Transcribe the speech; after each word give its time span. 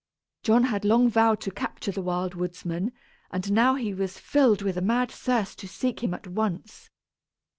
John 0.41 0.63
had 0.63 0.83
long 0.83 1.09
vowed 1.11 1.41
to 1.41 1.51
capture 1.51 1.91
the 1.91 2.01
Wild 2.01 2.33
Woodsman; 2.33 2.91
and 3.29 3.51
now 3.51 3.75
he 3.75 3.93
was 3.93 4.17
filled 4.17 4.63
with 4.63 4.75
a 4.75 4.81
mad 4.81 5.11
thirst 5.11 5.59
to 5.59 5.67
seek 5.67 6.01
him 6.03 6.15
at 6.15 6.25
once. 6.25 6.89